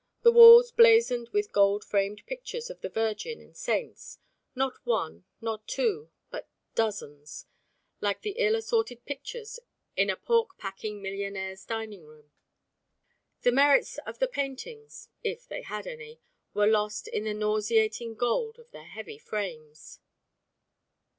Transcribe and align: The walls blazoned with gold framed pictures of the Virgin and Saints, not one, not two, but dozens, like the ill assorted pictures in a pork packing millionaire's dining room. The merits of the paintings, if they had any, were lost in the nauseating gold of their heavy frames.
The 0.23 0.31
walls 0.31 0.71
blazoned 0.71 1.29
with 1.29 1.51
gold 1.51 1.83
framed 1.85 2.25
pictures 2.25 2.71
of 2.71 2.81
the 2.81 2.89
Virgin 2.89 3.39
and 3.39 3.55
Saints, 3.55 4.17
not 4.55 4.83
one, 4.83 5.25
not 5.41 5.67
two, 5.67 6.09
but 6.31 6.49
dozens, 6.73 7.45
like 7.99 8.23
the 8.23 8.31
ill 8.39 8.55
assorted 8.55 9.05
pictures 9.05 9.59
in 9.95 10.09
a 10.09 10.15
pork 10.15 10.57
packing 10.57 11.03
millionaire's 11.03 11.63
dining 11.65 12.03
room. 12.07 12.31
The 13.43 13.51
merits 13.51 13.99
of 13.99 14.17
the 14.17 14.27
paintings, 14.27 15.09
if 15.23 15.47
they 15.47 15.61
had 15.61 15.85
any, 15.85 16.19
were 16.55 16.65
lost 16.65 17.07
in 17.07 17.25
the 17.25 17.35
nauseating 17.35 18.15
gold 18.15 18.57
of 18.57 18.71
their 18.71 18.85
heavy 18.87 19.19
frames. 19.19 19.99